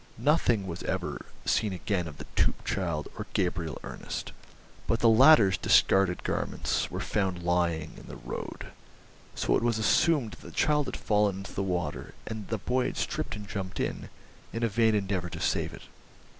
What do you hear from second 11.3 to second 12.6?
into the water, and that the